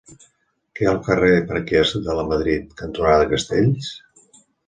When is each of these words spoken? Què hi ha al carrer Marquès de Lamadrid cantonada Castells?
Què 0.77 0.83
hi 0.83 0.87
ha 0.87 0.93
al 0.93 1.01
carrer 1.07 1.35
Marquès 1.51 1.91
de 2.07 2.15
Lamadrid 2.21 2.73
cantonada 2.81 3.29
Castells? 3.35 3.93